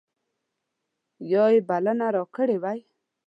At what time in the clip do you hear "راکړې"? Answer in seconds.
2.15-2.57